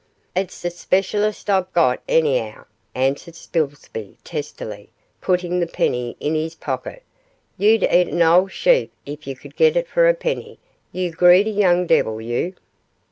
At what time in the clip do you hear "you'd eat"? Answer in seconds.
7.55-8.07